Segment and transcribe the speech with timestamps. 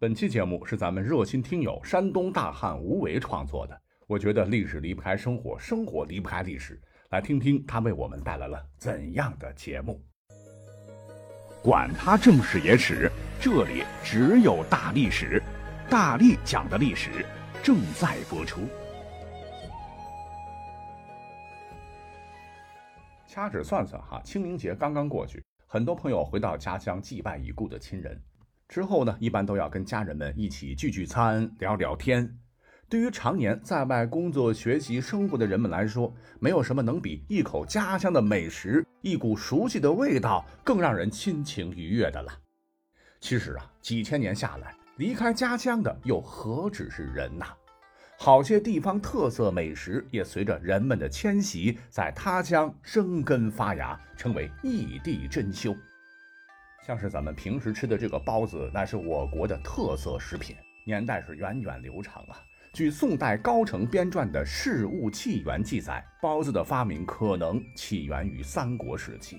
[0.00, 3.80] 本期节目是咱们热心听友山东大汉吴为创作的。
[4.08, 6.80] 我觉得历史离不开生活，生活离不开历史。
[7.10, 10.04] 来听听他为我们带来了怎样的节目。
[11.62, 13.08] 管他正史野史，
[13.40, 15.40] 这里只有大历史，
[15.88, 17.24] 大力讲的历史
[17.62, 18.62] 正在播出。
[23.28, 28.20] 掐指算算哈，清明节刚刚过去，很多朋友回到家乡祭拜已故的亲人。
[28.68, 32.38] 之后呢，一般都要跟家人们一起聚聚餐、聊聊天。
[32.88, 42.32] 对于常年在外工作、学习、生活的人们来说，没有什么能比一口家乡的美食、一股熟悉的味道更让人亲情愉悦的了。
[43.20, 47.46] 其实啊，几千年下来，离开家乡的又何止是人呐？
[48.16, 55.76] 好些地方特色美食也随着人们的迁徙，在他乡生根发芽，成为异地珍馐。
[56.86, 62.36] 像是咱们平时吃的这个包子，那是我国的特色食品，年代是源远流长啊。
[62.74, 69.38] 据宋代高澄编撰的《事物起源》记载，包子的发明可能起源于三国时期。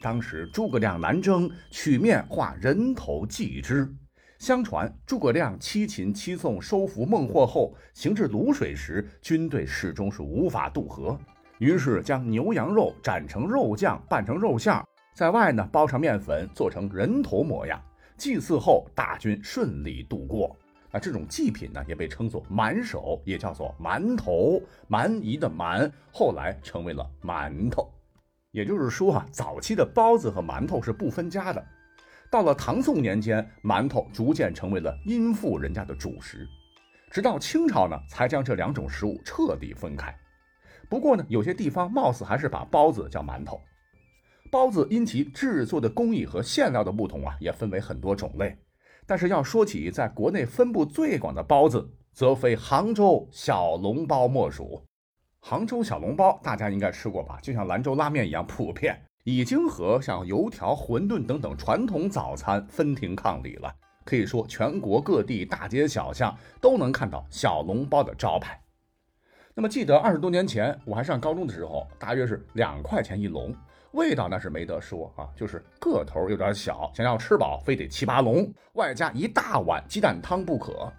[0.00, 3.92] 当时诸葛亮南征，取面画人头祭之。
[4.38, 11.18] 相传诸葛亮七擒七纵收服孟获后，行至泸水时，军队始终是无法渡河，
[11.58, 14.84] 于是将牛羊肉斩成肉酱，拌成肉馅儿。
[15.14, 17.80] 在外呢，包上面粉，做成人头模样。
[18.16, 20.56] 祭祀后，大军顺利度过。
[20.90, 24.60] 那这种祭品呢，也被称作馒手，也叫做馒头。
[24.88, 27.88] 蛮夷的蛮，后来成为了馒头。
[28.50, 31.64] 也就是说啊，早期的包子和馒头是不分家的。
[32.28, 36.44] 到了唐宋年间，馒头逐渐成为了殷富人家的主食。
[37.08, 40.12] 直到清朝呢，才将这两种食物彻底分开。
[40.88, 43.60] 不过呢，有些地方貌似还是把包子叫馒头。
[44.54, 48.56] 包子因其制作的工艺和馅料的不同啊，也分为很多种类。
[49.04, 54.80] 但是要说起在国内分布最广的包子，则非杭州小笼包莫属。
[55.40, 57.40] 杭州小笼包大家应该吃过吧？
[57.42, 63.74] 就像兰州拉面一样普遍，已经和像油条、馄饨等等传统早餐分庭抗礼了。
[64.04, 68.62] 可以说，全国各地大街小巷都能看到小笼包的招牌。
[69.52, 73.52] 那么，记得二十多年前我还上高中的时候，大约是两块钱一笼。
[73.94, 80.92] 味道那是没得说啊，就是个头有点小，想要吃饱非得七八笼，外加一大碗鸡蛋汤不可。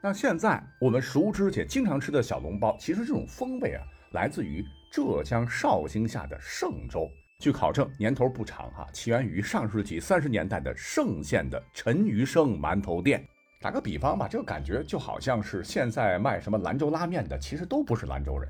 [0.00, 3.82] 那现在我们熟知且经常吃的小笼包，其实这种风味啊，
[4.12, 7.10] 来自于浙江绍兴下的嵊州。
[7.40, 13.26] 据考证，年头不长哈，起源于上世纪三十年代的嵊县的陈余生馒头店。
[13.60, 18.48] 打个比方吧，这个感觉就好像是现在卖什么兰州拉面的，其实都不是兰州人。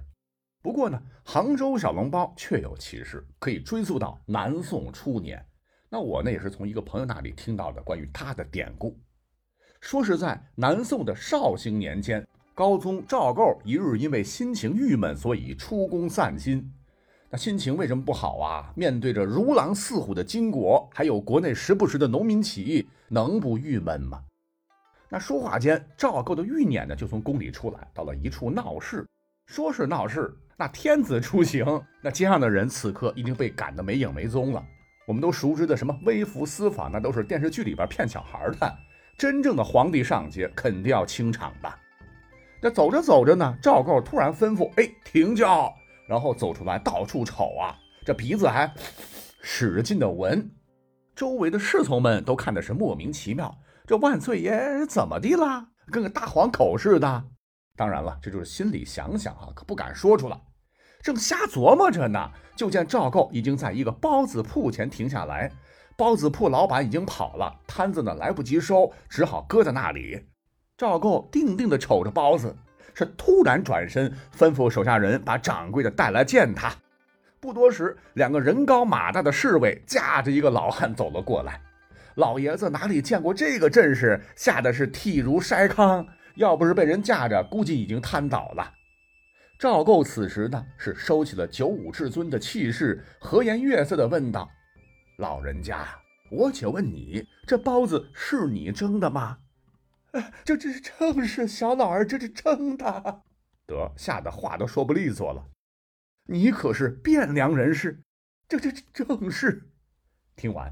[0.64, 5.44] 不过呢，杭州小笼包确有其事，可以追溯到南宋初年。
[5.90, 8.98] 那我呢，也是从一个朋友那里听到的关于他的典故。
[9.82, 16.72] 说是在南宋的绍兴年间，高宗赵构一日因为心情郁闷，所以出宫散心。
[17.28, 18.72] 那心情为什么不好啊？
[18.74, 24.24] 面对着如狼似虎的金国，还有国内时不时的农民起义，能不郁闷吗？
[25.10, 29.06] 那说话间，赵构的欲念呢，就从宫里出来，到了一处闹市。
[29.46, 30.34] 说是闹事。
[30.56, 31.64] 那天子出行，
[32.00, 34.64] 那街上的人此刻已经被赶得没影没踪了。
[35.06, 38.76] 我们都熟知的什么微服私访，那都是电视剧里边骗小孩的。
[39.18, 41.72] 真正的皇帝上街，肯定要清场的？
[42.62, 45.72] 那走着走着呢，赵构突然吩咐：“哎，停轿！”
[46.08, 48.72] 然后走出来，到处瞅啊，这鼻子还
[49.40, 50.50] 使劲的闻。
[51.14, 53.54] 周围的侍从们都看的是莫名其妙，
[53.86, 55.66] 这万岁爷怎么的啦？
[55.90, 57.24] 跟个大黄口似的。
[57.76, 60.40] 当然了，这就是心里想想啊，可不敢说出来。
[61.02, 65.50] 正瞎琢磨着呢，就见赵构已经在一个包子铺前停下来。
[65.96, 70.26] 包子铺老板已经跑了，摊子呢来不及收，只好搁在那里。
[70.76, 72.56] 赵构定定地瞅着包子，
[72.94, 76.72] 是突然转身吩咐手下人把掌柜的带来见他。
[77.38, 81.60] 不多时，两个人高马大的侍卫架着一个老汉走了过来。
[82.14, 86.06] 老爷子哪里见过这个阵势，吓得是体如筛糠。
[86.36, 88.74] 要不是被人架着，估计已经瘫倒了。
[89.58, 94.50] 赵构此时呢，是收起了九五至尊的气势，和颜悦色地问道
[95.18, 95.86] ：“老人家，
[96.30, 99.38] 我且问你，这包子是你蒸的吗
[100.44, 103.22] ？”“这这正是小老儿这是蒸的。”
[103.66, 105.44] 得吓得话都说不利索了。
[106.26, 108.02] “你可是汴梁人士
[108.48, 109.70] ？”“这这正是。”
[110.36, 110.70] 听完，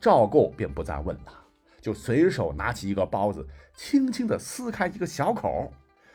[0.00, 1.41] 赵构便不再问了。
[1.82, 5.70] 就随手拿起一个包子，轻轻地撕开一个小口。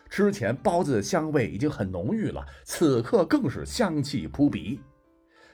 [0.10, 4.80] 之前包子的香味已经很浓郁了，此刻更是香气扑鼻。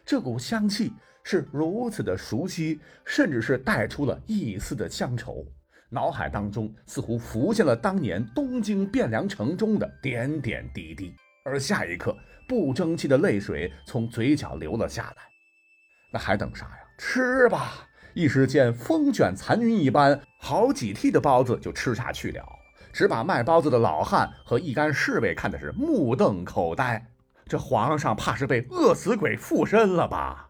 [0.05, 0.93] 这股香气
[1.23, 5.43] 是如此的熟悉，甚至是带出了一丝的乡愁。
[5.89, 12.15] 脑海当中似乎浮现了当年东京汴梁城中的点点滴滴，而下一刻，
[12.47, 15.23] 不争气的泪水从嘴角流了下来。
[16.11, 16.77] 那还等啥呀？
[16.99, 17.87] 吃吧！
[18.13, 22.45] 一时间风卷残云一般，好几屉的包子就吃下去了，
[22.91, 27.03] 只把卖包子的老汉和一干侍卫看的是目瞪口呆。
[27.45, 30.49] 这皇上怕是被饿死鬼附身了吧？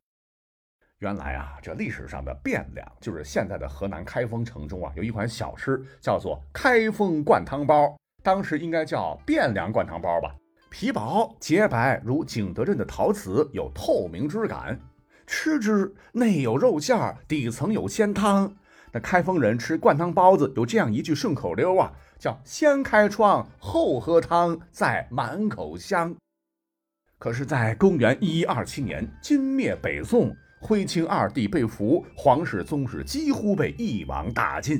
[0.99, 10.33] 原来啊，这历史上的汴梁就是现在的河南开封城中啊，有一款小吃叫做开封灌汤包，当时应该叫汴梁灌汤包吧。
[10.69, 14.79] 皮薄洁白如景德镇的陶瓷，有透明质感，
[15.35, 18.55] 吃之内有肉馅儿，底层有鲜汤。
[18.91, 26.15] 那开封人吃灌汤包子有这样一句顺口溜啊，叫先开窗后喝汤，再满口香。
[27.17, 30.31] 可是，在公元一一二七年，金灭北宋。
[30.61, 34.79] 徽钦二帝被俘，皇室宗室几乎被一网打尽，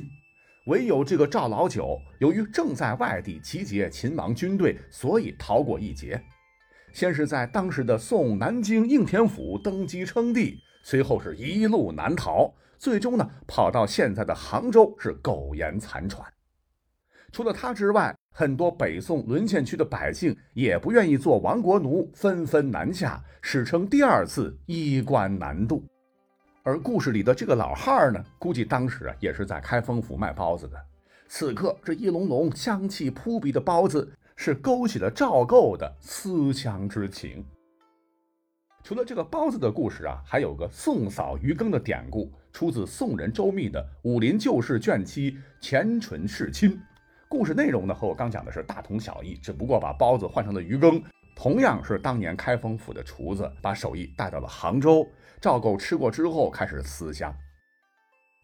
[0.66, 6.22] 唯有这个赵老九，由于正在外地集结秦王军队，所以逃过一劫。
[6.94, 16.24] 先是在当时的宋南京应天府登基称帝，随后是一路南逃，最终呢跑到现在的杭州，是苟延残喘。
[17.32, 25.84] 除了他之外，很多北宋沦陷区的百姓也不愿意做亡国奴，纷纷南下，史称第二次衣冠南渡。
[26.62, 30.80] 而故事里的这个老汉儿呢，估计当时啊也是在开封府卖包子的。
[31.26, 37.44] 此刻这一笼笼香气扑鼻的包子，是勾起了赵构的思乡之情。
[38.82, 46.70] 除了这个包子的故事啊，还有个宋嫂鱼羹的典故，出自宋人周密的《武林旧事》卷七《前纯世亲》。
[47.26, 51.02] 故事内容呢和我刚讲的是大同小异，只不过把包子换成了鱼羹。
[51.34, 55.04] 同样是当年开封府的厨子把手艺带到了杭州，
[55.40, 57.34] 赵构吃过之后开始思乡。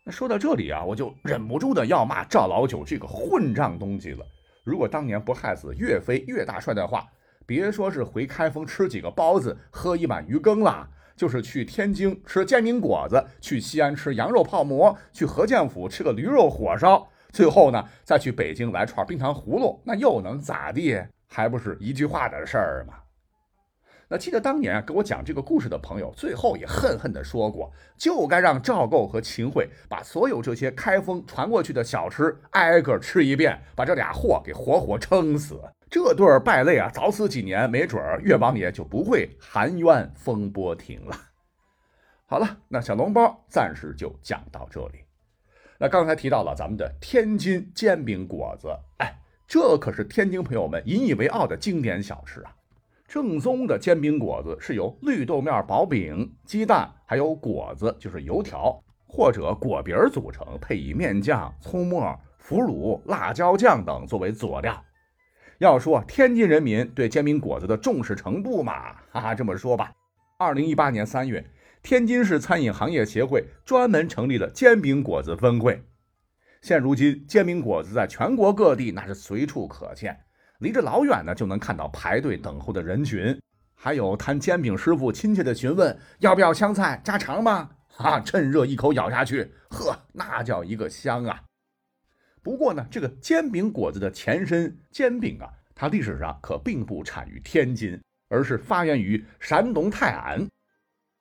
[0.05, 4.27] 那说到这里啊，我就忍不住的要骂赵老九这个混账东西了。
[4.71, 7.05] 如果当年不害死岳飞岳大帅的话，
[7.45, 17.09] 别说是回开封吃几个包子、喝一碗鱼羹了，就是去天津吃煎饼果子，去西安吃羊肉泡馍，去河建府吃个驴肉火烧。
[17.33, 20.97] 最后呢，再去北京来串冰糖葫芦，那又能咋地？
[21.27, 22.95] 还不是一句话的事儿吗？
[24.13, 35.61] 那记得当年啊，给我讲这个故事的朋友，最后也恨恨地说过，就该让赵构和秦桧把所有这些开封传过去的小吃挨个吃一遍，把这俩货给活活撑死。
[35.89, 41.17] 这对败类啊，早死几年，没准儿岳王爷就不会含冤风波亭了。
[42.27, 45.05] 好了，那小笼包暂时就讲到这里。
[45.79, 52.53] 那刚才提到了咱们的天津煎饼果子，哎，这可是天津朋友们引以为傲的经典小吃啊！
[53.11, 64.81] 正宗的煎饼果子是由绿豆面薄饼、鸡蛋还有果子，就是油条或者果饼组成，配以面酱、葱末、腐乳、辣椒酱等作为佐料。
[65.59, 69.91] 要说天津人民对煎饼果子的重视程度嘛，哈哈，这么说吧，
[70.39, 71.45] 二零一八年三月。
[71.83, 75.83] 天津市餐饮行业协会专门成立了煎饼果子分会。
[76.63, 80.17] 现如今，煎饼果子在全国各地那是随处可见，
[80.61, 83.39] 离着老远呢就能看到排队等候的人群，
[83.75, 87.71] 还有摊煎饼师傅亲切的询问要不要香菜加肠吗？
[87.97, 91.43] 啊，趁热一口咬下去，呵，那叫一个香啊！
[92.43, 100.47] 不过呢，这个煎饼果子的前身煎饼啊，它历史上可并不产于天津，而是发源于山东泰安。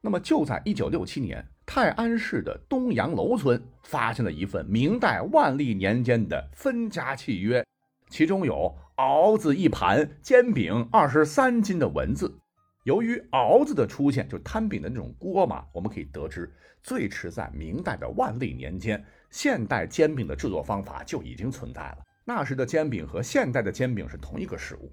[0.02, 7.66] 那么就在一九六七年，泰安市的东阳楼村发现了一份明代万历年间的分家契约，
[8.10, 12.38] 其中有“熬子一盘，煎饼二十三斤”的文字。
[12.84, 16.54] 由于熬子的出现，就摊饼的那种锅嘛，我们可以得知，
[16.84, 22.00] 最迟在明代的万历年间，现代煎饼的制作方法就已经存在了。
[22.26, 24.92] 那时的煎饼和现代的煎饼是同一个食物。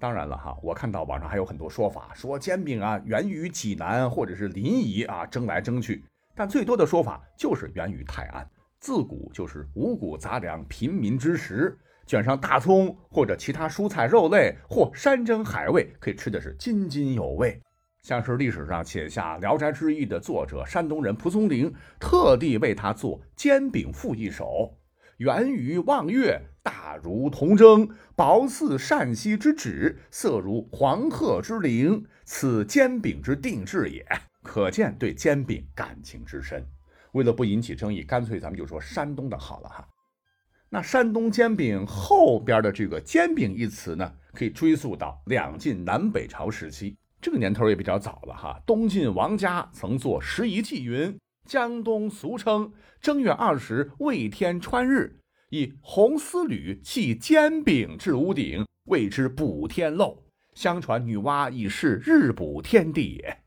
[0.00, 6.04] 当然了哈，我看到网上还有很多说法，说煎饼啊源于济南或者是临沂啊争来争去，
[6.34, 8.44] 但最多的说法就是源于泰安，
[8.80, 17.60] 自古就是五谷杂粮平民之食，卷上大葱或者其他蔬菜肉类或山珍海味，可以吃的是津津有味。
[18.02, 24.74] 像是历史上写下《聊斋志异》的作者山东人蒲松龄，特地为他做煎饼赋一首。
[25.18, 34.06] 圆于望月，大如铜筝，薄似善溪之纸，色如黄鹤之翎，此煎饼之定制也。
[34.42, 36.64] 可见对煎饼感情之深。
[37.12, 39.86] 为了不引起争议，干脆咱们就说山东的好了哈。
[40.70, 48.60] 那山东煎饼后边的这个“煎饼”一词呢，可以追溯到两晋南北朝时期，这个年头也比较早了哈。
[48.66, 51.16] 东晋王家曾作《时宜记》云。
[51.46, 52.70] 江东俗称
[53.00, 60.22] 正月二十未天穿日，以红丝缕系煎饼至屋顶，谓之补天漏。
[60.52, 63.38] 相传女娲已是日补天地也。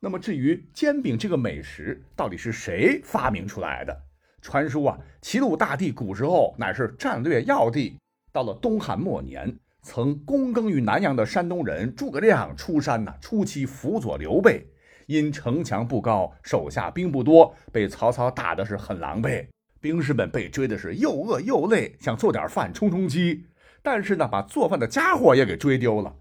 [0.00, 4.02] 那么至于煎饼这个美食到底是谁发明出来的？
[4.42, 7.96] 传说啊，齐鲁大地古时候乃是战略要地。
[8.32, 14.66] 到了东汉末年，曾躬耕于南阳的山东人诸葛亮出山呢，初期辅佐刘备，
[15.06, 19.46] 因城墙不高，手下兵不多，被曹操打的是很狼狈。
[19.80, 23.46] 兵士们被追的是又饿又累，想做点饭充充饥，
[23.82, 26.14] 但是呢，把做饭的家伙也给追丢了，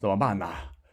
[0.00, 0.46] 怎么办呢？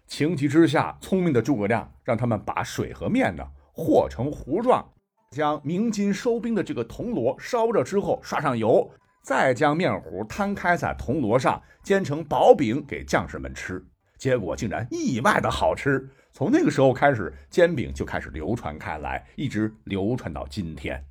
[0.08, 4.88] 情急之下，聪明的诸葛亮让他们把水和面呢和成糊状，
[5.32, 8.90] 将鸣金收兵的这个铜锣烧热之后，刷上油，
[9.24, 13.84] 再将面糊摊开在铜锣上，煎成薄饼给将士们吃。
[14.18, 16.10] 结果竟然意外的好吃。
[16.32, 21.04] 从那个时候开始，煎饼就开始流传开来，一直流传到今天。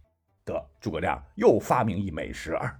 [0.44, 2.78] 得，诸葛亮又发明一美食儿，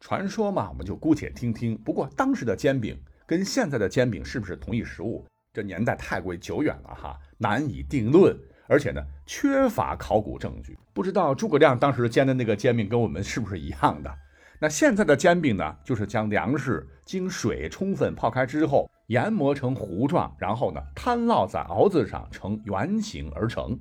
[0.00, 1.76] 传说嘛，我们就姑且听听。
[1.78, 5.26] 不过当时的煎饼跟现在的煎饼是不是同一食物？
[5.52, 8.38] 这年代太过久远了哈，难以定论。
[8.68, 14.12] 而且呢，缺乏考古证据，不知道诸葛亮当时煎的那个煎饼跟我们是不是一样的？
[14.58, 23.78] 那现在的煎饼呢，就是将粮食经水充分泡开之后，研磨成糊状，然后呢摊烙在鏊子上，呈圆形而成。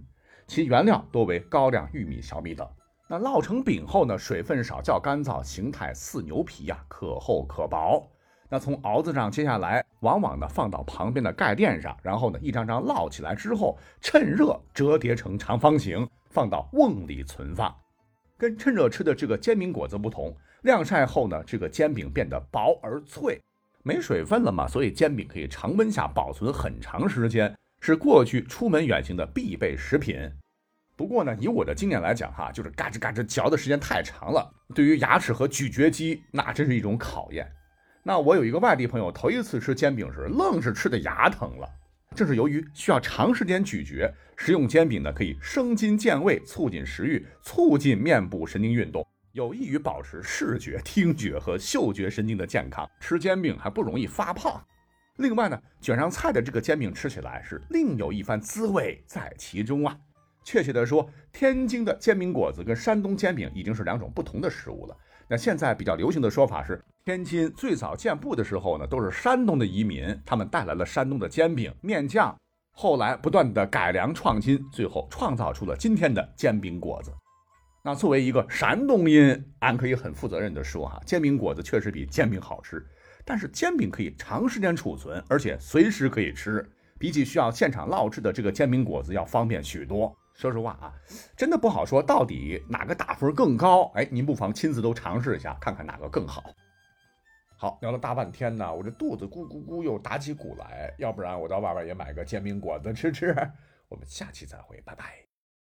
[0.47, 2.67] 其原料多为高粱、玉米、小米等。
[3.07, 8.05] 那烙成饼后呢，水分少，较干燥，形态似牛皮呀，可厚可薄。
[8.55, 17.75] 那从鏊子上接下来，往往呢放到旁边的盖垫上，然后呢一张张烙起来之后，趁热折叠成长方形，放到瓮里存放。
[18.37, 23.41] 跟趁热吃的这个煎饼果子不同，晾晒后呢，这个煎饼变得薄而脆，
[23.83, 30.31] 没水分了嘛，所以煎饼可以常温下保存很长时间，是过去出门远行的必备食品。
[30.95, 37.51] 不过呢，以我的经验来讲，哈，就是嘎吱嘎吱嚼的时间太长了，对于牙齿和咀嚼肌，那真是一种考验。
[38.07, 41.67] 那我有一个外地朋友，头一次吃煎饼时，愣是吃的牙疼了。
[42.15, 52.87] 正是由于需要长时间咀嚼，食用煎饼呢，可以生津健胃，促进食欲，促进面部神经运动，有益于保持视觉、听觉和嗅觉神经的健康。
[52.99, 54.63] 吃煎饼还不容易发胖。
[55.17, 59.97] 另外呢，卷上菜的这个煎饼吃起来是另有一番滋味在其中啊。
[60.43, 64.95] 确切的说，天津的煎饼果子跟山东煎饼已经是两种不同的食物了。
[65.27, 72.35] 那现在比较流行的说法是，天津最早建埠的时候呢，都是山东的移民，他们带来了山东的煎饼面酱，
[72.71, 77.11] 后来不断的改良创新，最后创造出了今天的煎饼果子。
[77.83, 82.85] 那作为一个山东人，俺可以很负责任的说哈，煎饼果子确实比煎饼好吃，
[83.23, 86.63] 但是煎饼可以长时间储存，而且随时可以吃，
[86.99, 90.15] 比起需要现场烙制的这个煎饼果子要方便许多。
[90.35, 90.93] 说实话啊，
[91.35, 93.91] 真的不好说，到底哪个打分更高？
[93.95, 96.43] 哎，您不妨亲自都尝试一下，看看哪个更好。
[97.57, 103.33] 好，聊了大半天呢，我这肚子咕咕咕又打起鼓来，要不然我到外边也买个煎饼果子吃吃。
[103.87, 105.34] 我们下期再会，拜拜。